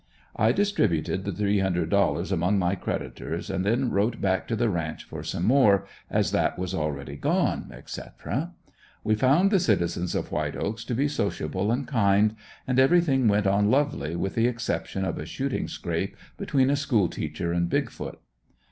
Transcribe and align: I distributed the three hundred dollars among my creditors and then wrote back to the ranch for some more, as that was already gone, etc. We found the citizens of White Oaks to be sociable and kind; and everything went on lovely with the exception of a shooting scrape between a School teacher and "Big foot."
I 0.35 0.51
distributed 0.51 1.25
the 1.25 1.31
three 1.31 1.59
hundred 1.59 1.91
dollars 1.91 2.31
among 2.31 2.57
my 2.57 2.73
creditors 2.73 3.51
and 3.51 3.63
then 3.63 3.91
wrote 3.91 4.19
back 4.19 4.47
to 4.47 4.55
the 4.55 4.67
ranch 4.67 5.03
for 5.03 5.21
some 5.21 5.45
more, 5.45 5.85
as 6.09 6.31
that 6.31 6.57
was 6.57 6.73
already 6.73 7.15
gone, 7.15 7.69
etc. 7.71 8.51
We 9.03 9.13
found 9.13 9.51
the 9.51 9.59
citizens 9.59 10.15
of 10.15 10.31
White 10.31 10.55
Oaks 10.55 10.83
to 10.85 10.95
be 10.95 11.07
sociable 11.07 11.71
and 11.71 11.87
kind; 11.87 12.35
and 12.65 12.79
everything 12.79 13.27
went 13.27 13.45
on 13.45 13.69
lovely 13.69 14.15
with 14.15 14.33
the 14.33 14.47
exception 14.47 15.05
of 15.05 15.19
a 15.19 15.25
shooting 15.27 15.67
scrape 15.67 16.17
between 16.35 16.71
a 16.71 16.75
School 16.75 17.07
teacher 17.07 17.53
and 17.53 17.69
"Big 17.69 17.91
foot." 17.91 18.17